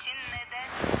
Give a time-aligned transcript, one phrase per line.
[0.00, 0.93] için neden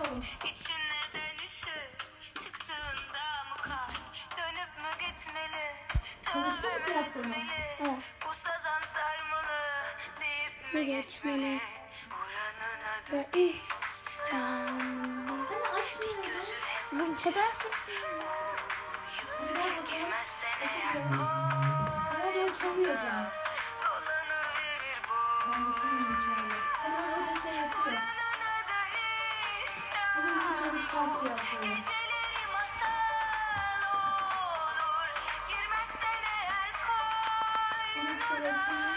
[0.00, 0.24] Bakalım.
[0.44, 1.78] İçine dönüşü
[2.42, 3.90] çıktığında mı kal?
[4.38, 5.74] Dönüp mü gitmeli?
[6.32, 7.44] Çalıştın mı etmeli?
[7.80, 7.98] Evet.
[8.26, 9.58] Bu sazan sarmalı
[10.20, 11.60] deyip Mi geçmeli?
[13.12, 15.46] Ve İstanbul.
[15.46, 16.44] Hani açmıyor.
[16.92, 18.02] Bu fotoğraf çekmiyor.
[19.42, 19.86] Bir daha bakalım.
[19.86, 21.48] girmezsen Otur eğer buraya.
[22.18, 23.30] Nerede o çalıyor can?
[23.82, 25.14] dolanıverir bu.
[25.52, 26.54] Ben şurayım içeride.
[26.72, 28.19] Hani orada şey yapıyor.
[30.22, 31.14] Buranın adı Bugün İstanbul.
[37.96, 38.89] bunu çalışacağız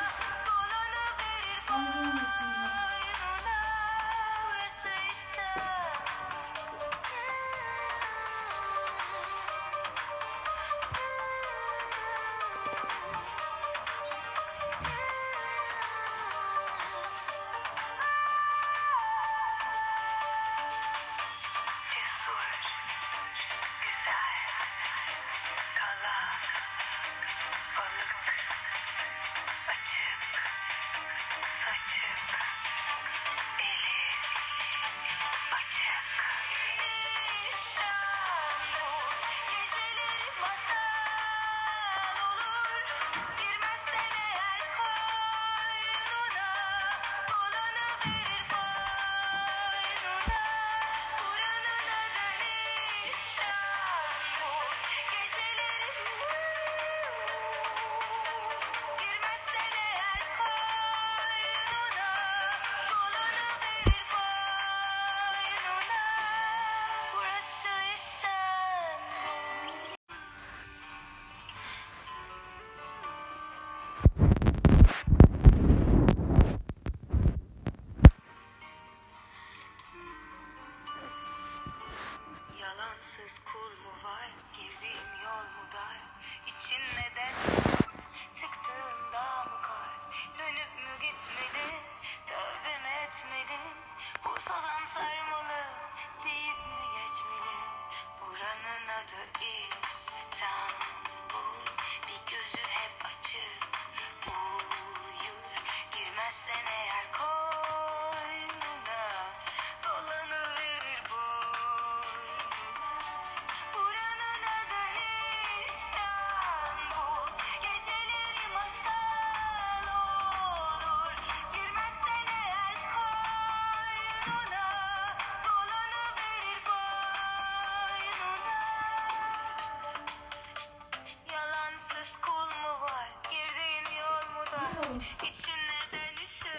[134.93, 135.03] Bakalım.
[135.23, 136.55] İçine dönüşü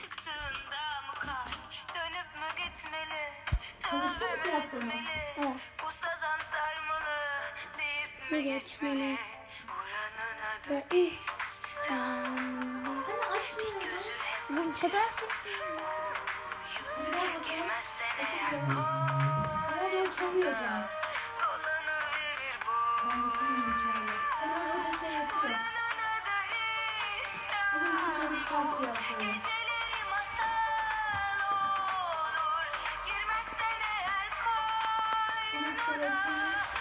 [0.00, 1.46] çıktığında mı kal?
[1.94, 3.32] Dönüp mü gitmeli?
[3.90, 4.28] Çalıştın
[4.84, 4.92] mı?
[5.36, 5.56] Evet.
[5.84, 7.18] Bu sazan sarmalı
[7.78, 9.18] deyip mi geçmeli?
[9.68, 13.02] Buranın adı İstanbul.
[13.02, 14.02] Hani açmıyor.
[14.50, 15.82] Bu fotoğraf çekmiyor.
[19.76, 20.86] Nerede o çalıyor can?
[21.40, 22.72] dolanıverir bu.
[23.08, 24.12] Ben de şurayım içeride.
[24.30, 25.58] Hani orada şey yapıyor.
[27.74, 27.96] Bugün
[28.48, 28.98] çalışacağız.
[33.06, 34.30] Girmezsen eğer
[35.52, 36.71] Bunun sırasını